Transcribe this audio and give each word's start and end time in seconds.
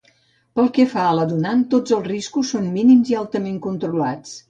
Pel 0.59 0.69
que 0.77 0.85
fa 0.93 1.03
a 1.09 1.11
la 1.19 1.27
donant, 1.35 1.63
tots 1.75 1.95
els 1.99 2.09
riscos 2.09 2.57
són 2.57 2.69
mínims 2.81 3.15
i 3.15 3.23
altament 3.25 3.65
controlats. 3.71 4.39